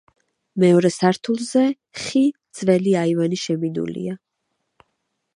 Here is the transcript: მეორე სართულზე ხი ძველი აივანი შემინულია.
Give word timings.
მეორე 0.61 0.89
სართულზე 0.93 1.65
ხი 2.03 2.23
ძველი 2.59 2.95
აივანი 3.01 3.39
შემინულია. 3.43 4.17